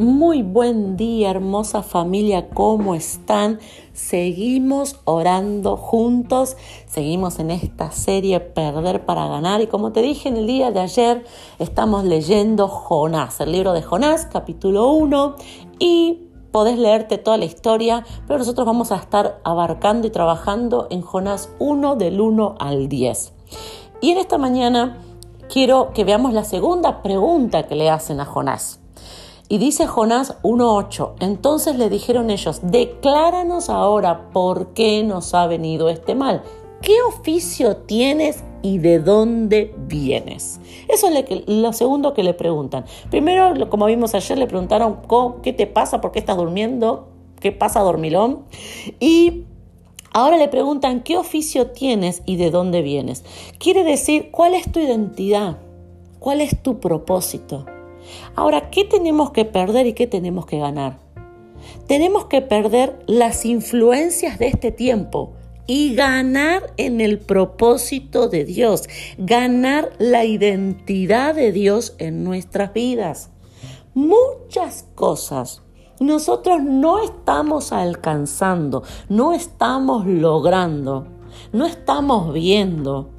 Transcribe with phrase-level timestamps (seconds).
[0.00, 3.60] Muy buen día, hermosa familia, ¿cómo están?
[3.92, 6.56] Seguimos orando juntos,
[6.86, 10.80] seguimos en esta serie Perder para ganar y como te dije en el día de
[10.80, 11.26] ayer,
[11.58, 15.34] estamos leyendo Jonás, el libro de Jonás, capítulo 1
[15.78, 16.20] y
[16.50, 21.50] podés leerte toda la historia, pero nosotros vamos a estar abarcando y trabajando en Jonás
[21.58, 23.34] 1 del 1 al 10.
[24.00, 24.96] Y en esta mañana
[25.52, 28.79] quiero que veamos la segunda pregunta que le hacen a Jonás.
[29.52, 35.88] Y dice Jonás 1.8, entonces le dijeron ellos, decláranos ahora por qué nos ha venido
[35.88, 36.44] este mal.
[36.80, 40.60] ¿Qué oficio tienes y de dónde vienes?
[40.86, 42.84] Eso es lo, segundo que le preguntan.
[43.10, 45.00] Primero, como vimos ayer, le preguntaron,
[45.42, 46.00] ¿qué te pasa?
[46.00, 47.08] ¿Por qué estás durmiendo?
[47.40, 48.44] ¿Qué pasa, dormilón?
[49.00, 49.46] Y
[50.12, 53.24] Ahora le preguntan qué oficio tienes y de dónde vienes.
[53.58, 55.58] Quiere decir cuál es tu identidad,
[56.18, 57.64] cuál es tu propósito.
[58.34, 60.98] Ahora, ¿qué tenemos que perder y qué tenemos que ganar?
[61.86, 65.32] Tenemos que perder las influencias de este tiempo
[65.66, 73.30] y ganar en el propósito de Dios, ganar la identidad de Dios en nuestras vidas.
[73.94, 75.62] Muchas cosas
[76.00, 81.06] nosotros no estamos alcanzando, no estamos logrando,
[81.52, 83.10] no estamos viendo,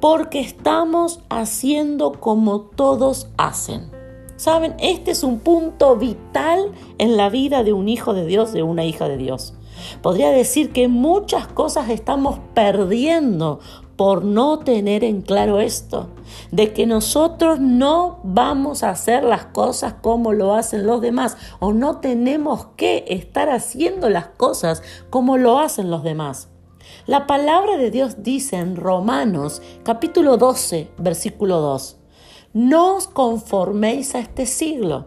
[0.00, 3.93] porque estamos haciendo como todos hacen.
[4.36, 8.64] Saben, este es un punto vital en la vida de un hijo de Dios, de
[8.64, 9.54] una hija de Dios.
[10.02, 13.60] Podría decir que muchas cosas estamos perdiendo
[13.96, 16.08] por no tener en claro esto,
[16.50, 21.72] de que nosotros no vamos a hacer las cosas como lo hacen los demás o
[21.72, 26.48] no tenemos que estar haciendo las cosas como lo hacen los demás.
[27.06, 31.98] La palabra de Dios dice en Romanos capítulo 12, versículo 2,
[32.54, 35.06] no os conforméis a este siglo,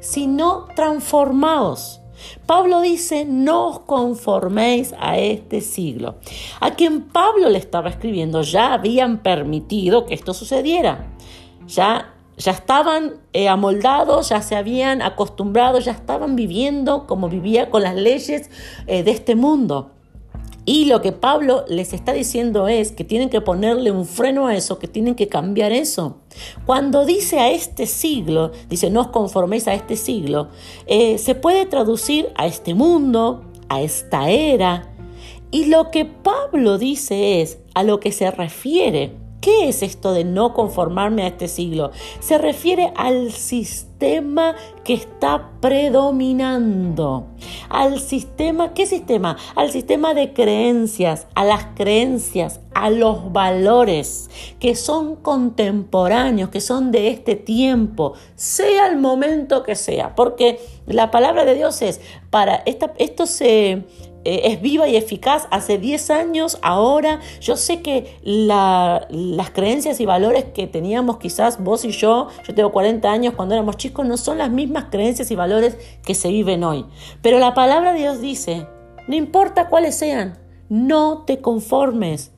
[0.00, 2.00] sino transformaos.
[2.46, 6.16] Pablo dice, no os conforméis a este siglo.
[6.58, 11.06] A quien Pablo le estaba escribiendo ya habían permitido que esto sucediera.
[11.68, 17.82] Ya, ya estaban eh, amoldados, ya se habían acostumbrado, ya estaban viviendo como vivía con
[17.82, 18.50] las leyes
[18.88, 19.92] eh, de este mundo.
[20.68, 24.54] Y lo que Pablo les está diciendo es que tienen que ponerle un freno a
[24.54, 26.18] eso, que tienen que cambiar eso.
[26.66, 30.48] Cuando dice a este siglo, dice no os conforméis a este siglo,
[30.86, 34.92] eh, se puede traducir a este mundo, a esta era.
[35.50, 40.24] Y lo que Pablo dice es a lo que se refiere ¿Qué es esto de
[40.24, 41.92] no conformarme a este siglo?
[42.18, 47.26] Se refiere al sistema que está predominando.
[47.68, 49.36] Al sistema, ¿qué sistema?
[49.54, 54.28] Al sistema de creencias, a las creencias, a los valores
[54.58, 60.16] que son contemporáneos, que son de este tiempo, sea el momento que sea.
[60.16, 62.00] Porque la palabra de Dios es,
[62.30, 63.84] para esto se
[64.24, 70.44] es viva y eficaz hace 10 años, ahora yo sé que las creencias y valores
[70.54, 74.38] que teníamos quizás vos y yo, yo tengo 40 años cuando éramos chicos, no son
[74.38, 76.84] las mismas creencias y valores que se viven hoy.
[77.22, 78.66] Pero la palabra de Dios dice,
[79.06, 82.32] no importa cuáles sean, no te conformes.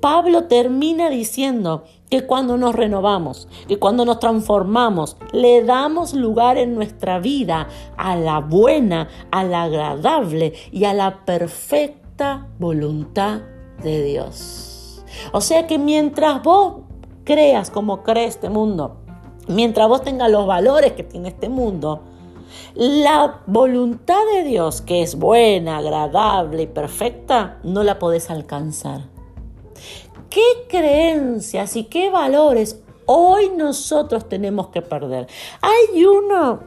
[0.00, 6.74] Pablo termina diciendo que cuando nos renovamos, que cuando nos transformamos, le damos lugar en
[6.74, 13.40] nuestra vida a la buena, a la agradable y a la perfecta voluntad
[13.82, 15.04] de Dios.
[15.32, 16.82] O sea que mientras vos
[17.24, 18.98] creas como cree este mundo,
[19.48, 22.02] mientras vos tengas los valores que tiene este mundo,
[22.74, 29.15] la voluntad de Dios, que es buena, agradable y perfecta, no la podés alcanzar.
[30.30, 35.26] ¿Qué creencias y qué valores hoy nosotros tenemos que perder?
[35.60, 36.60] Hay uno,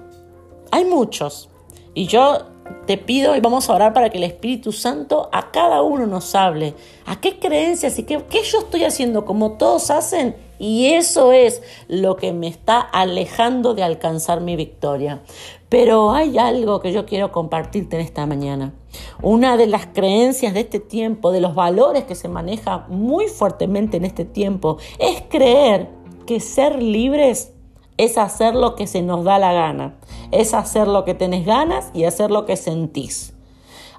[0.72, 1.50] hay muchos.
[1.94, 2.40] Y yo
[2.86, 6.34] te pido y vamos a orar para que el Espíritu Santo a cada uno nos
[6.36, 6.76] hable.
[7.06, 10.36] ¿A qué creencias y qué, qué yo estoy haciendo como todos hacen?
[10.60, 15.24] Y eso es lo que me está alejando de alcanzar mi victoria.
[15.70, 18.74] Pero hay algo que yo quiero compartirte en esta mañana.
[19.22, 23.98] Una de las creencias de este tiempo, de los valores que se maneja muy fuertemente
[23.98, 25.90] en este tiempo, es creer
[26.28, 27.54] que ser libres
[28.00, 29.98] es hacer lo que se nos da la gana,
[30.32, 33.34] es hacer lo que tenés ganas y hacer lo que sentís.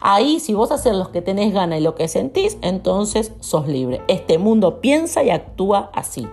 [0.00, 4.00] Ahí, si vos haces lo que tenés ganas y lo que sentís, entonces sos libre.
[4.08, 6.26] Este mundo piensa y actúa así.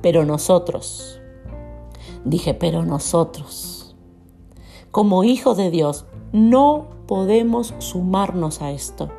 [0.00, 1.20] Pero nosotros,
[2.24, 3.96] dije, pero nosotros,
[4.90, 9.10] como hijos de Dios, no podemos sumarnos a esto.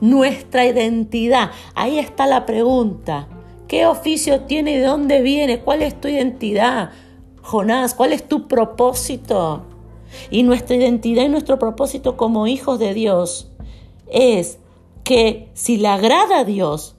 [0.00, 3.28] Nuestra identidad, ahí está la pregunta.
[3.66, 5.60] ¿Qué oficio tiene y de dónde viene?
[5.60, 6.90] ¿Cuál es tu identidad?
[7.42, 9.62] Jonás, ¿cuál es tu propósito?
[10.30, 13.52] Y nuestra identidad y nuestro propósito como hijos de Dios
[14.08, 14.58] es
[15.04, 16.96] que si le agrada a Dios,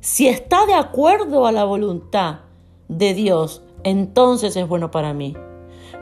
[0.00, 2.40] si está de acuerdo a la voluntad
[2.88, 5.34] de Dios, entonces es bueno para mí.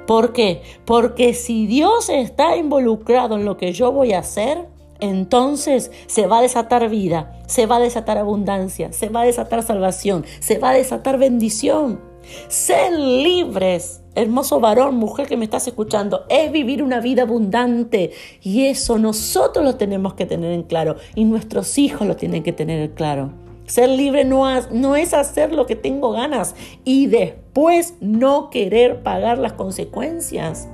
[0.07, 0.63] ¿Por qué?
[0.85, 4.67] Porque si Dios está involucrado en lo que yo voy a hacer,
[5.01, 9.63] entonces se va a desatar vida, se va a desatar abundancia, se va a desatar
[9.63, 12.01] salvación, se va a desatar bendición.
[12.49, 18.13] Ser libres, hermoso varón, mujer que me estás escuchando, es vivir una vida abundante.
[18.43, 22.53] Y eso nosotros lo tenemos que tener en claro y nuestros hijos lo tienen que
[22.53, 23.46] tener en claro.
[23.67, 26.55] Ser libre no, es hacer lo que tengo ganas
[26.85, 30.69] y después no querer pagar las consecuencias.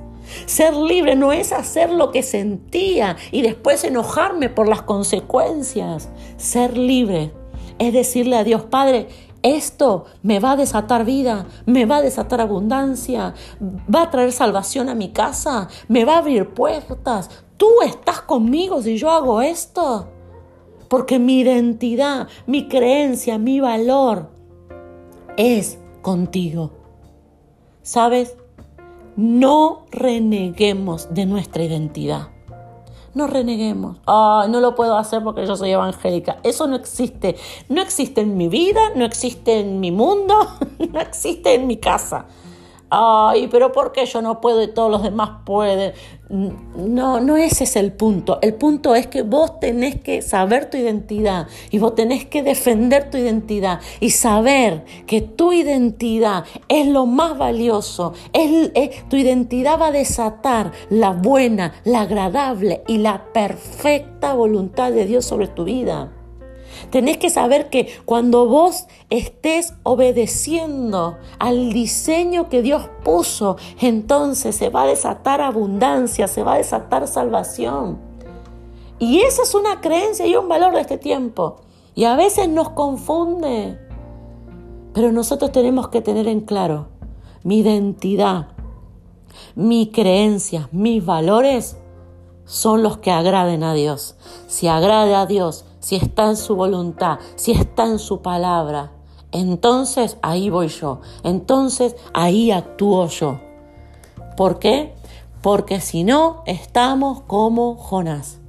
[0.45, 6.09] Ser libre no es hacer lo que sentía y después enojarme por las consecuencias.
[6.37, 7.31] Ser libre
[7.79, 9.07] es decirle a Dios, Padre,
[9.41, 13.33] esto me va a desatar vida, me va a desatar abundancia,
[13.93, 17.29] va a traer salvación a mi casa, me va a abrir puertas.
[17.57, 20.12] Tú estás conmigo si yo hago esto.
[20.87, 24.29] Porque mi identidad, mi creencia, mi valor
[25.37, 26.71] es contigo.
[27.81, 28.35] ¿Sabes?
[29.15, 32.29] No reneguemos de nuestra identidad.
[33.13, 33.97] No reneguemos.
[34.07, 36.39] Ay, no lo puedo hacer porque yo soy evangélica.
[36.43, 37.35] Eso no existe.
[37.69, 40.35] No existe en mi vida, no existe en mi mundo,
[40.91, 42.25] no existe en mi casa
[42.95, 45.93] ay, pero ¿por qué yo no puedo y todos los demás pueden?
[46.29, 48.37] No, no ese es el punto.
[48.41, 53.09] El punto es que vos tenés que saber tu identidad y vos tenés que defender
[53.09, 58.13] tu identidad y saber que tu identidad es lo más valioso.
[59.09, 65.25] tu identidad va a desatar la buena, la agradable y la perfecta voluntad de Dios
[65.25, 66.11] sobre tu vida.
[66.89, 74.69] Tenés que saber que cuando vos estés obedeciendo al diseño que Dios puso, entonces se
[74.69, 77.99] va a desatar abundancia, se va a desatar salvación.
[78.99, 81.57] Y esa es una creencia y un valor de este tiempo.
[81.95, 83.77] Y a veces nos confunde.
[84.93, 86.87] Pero nosotros tenemos que tener en claro
[87.43, 88.47] mi identidad,
[89.55, 91.77] mi creencia, mis valores
[92.45, 94.15] son los que agraden a Dios.
[94.47, 98.93] Si agrade a Dios, si está en su voluntad, si está en su palabra,
[99.33, 103.41] entonces ahí voy yo, entonces ahí actúo yo.
[104.37, 104.93] ¿Por qué?
[105.41, 108.39] Porque si no, estamos como Jonás.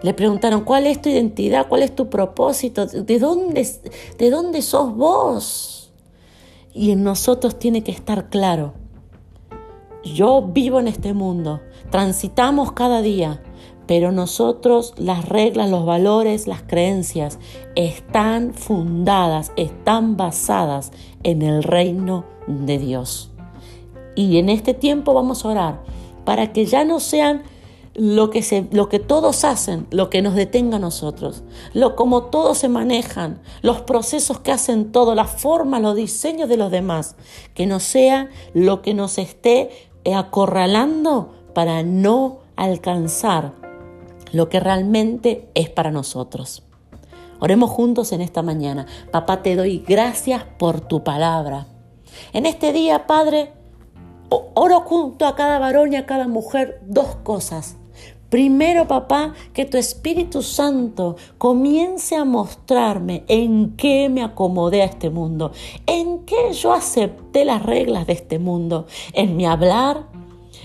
[0.00, 1.66] Le preguntaron, ¿cuál es tu identidad?
[1.66, 2.86] ¿Cuál es tu propósito?
[2.86, 3.68] ¿De dónde,
[4.16, 5.92] de dónde sos vos?
[6.72, 8.74] Y en nosotros tiene que estar claro.
[10.04, 13.42] Yo vivo en este mundo, transitamos cada día,
[13.88, 17.38] pero nosotros las reglas, los valores, las creencias
[17.74, 20.92] están fundadas, están basadas
[21.22, 23.30] en el reino de Dios.
[24.14, 25.82] Y en este tiempo vamos a orar
[26.26, 27.44] para que ya no sean
[27.94, 31.42] lo que, se, lo que todos hacen, lo que nos detenga a nosotros,
[31.72, 36.58] lo como todos se manejan, los procesos que hacen todo, la forma, los diseños de
[36.58, 37.16] los demás,
[37.54, 39.70] que no sea lo que nos esté
[40.14, 43.57] acorralando para no alcanzar
[44.32, 46.62] lo que realmente es para nosotros.
[47.40, 48.86] Oremos juntos en esta mañana.
[49.12, 51.66] Papá, te doy gracias por tu palabra.
[52.32, 53.52] En este día, Padre,
[54.28, 57.76] oro junto a cada varón y a cada mujer dos cosas.
[58.28, 65.08] Primero, papá, que tu Espíritu Santo comience a mostrarme en qué me acomodé a este
[65.08, 65.52] mundo,
[65.86, 70.08] en qué yo acepté las reglas de este mundo, en mi hablar,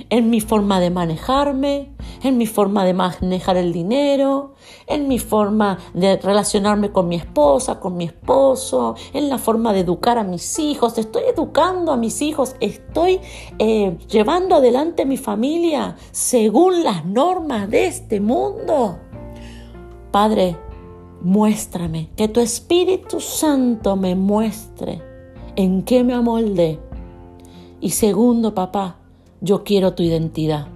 [0.09, 1.92] en mi forma de manejarme,
[2.23, 4.53] en mi forma de manejar el dinero,
[4.87, 9.81] en mi forma de relacionarme con mi esposa, con mi esposo, en la forma de
[9.81, 10.97] educar a mis hijos.
[10.97, 13.19] Estoy educando a mis hijos, estoy
[13.59, 18.99] eh, llevando adelante mi familia según las normas de este mundo.
[20.11, 20.55] Padre,
[21.21, 25.01] muéstrame, que tu Espíritu Santo me muestre
[25.55, 26.79] en qué me amolde.
[27.81, 28.97] Y segundo, papá,
[29.41, 30.72] yo quiero tu identidad.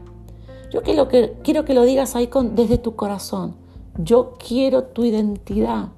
[0.70, 3.56] Yo quiero que, quiero que lo digas ahí con, desde tu corazón.
[3.98, 5.90] Yo quiero tu identidad.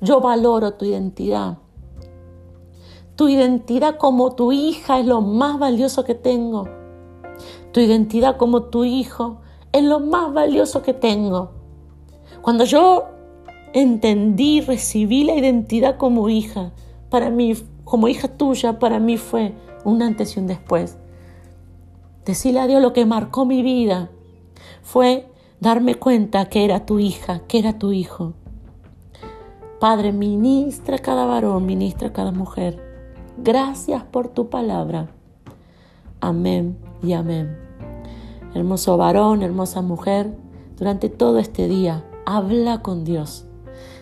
[0.00, 1.58] Yo valoro tu identidad.
[3.16, 6.68] Tu identidad como tu hija es lo más valioso que tengo.
[7.72, 9.40] Tu identidad como tu hijo
[9.72, 11.50] es lo más valioso que tengo.
[12.40, 13.04] Cuando yo
[13.74, 16.72] entendí, recibí la identidad como hija,
[17.10, 17.54] para mí,
[17.84, 19.54] como hija tuya, para mí fue
[19.84, 20.96] un antes y un después.
[22.30, 24.08] Decirle a Dios lo que marcó mi vida
[24.82, 28.34] fue darme cuenta que era tu hija, que era tu hijo.
[29.80, 32.80] Padre, ministra cada varón, ministra cada mujer.
[33.36, 35.08] Gracias por tu palabra.
[36.20, 37.58] Amén y amén.
[38.54, 40.32] Hermoso varón, hermosa mujer,
[40.76, 43.44] durante todo este día, habla con Dios.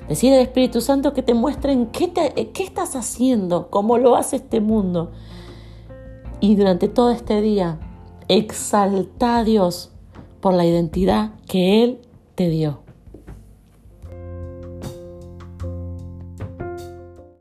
[0.07, 4.37] Decide al Espíritu Santo que te muestren qué, te, qué estás haciendo, cómo lo hace
[4.37, 5.13] este mundo.
[6.41, 7.81] Y durante todo este día,
[8.29, 9.91] Exalta a Dios
[10.41, 12.01] por la identidad que Él
[12.35, 12.88] te dio.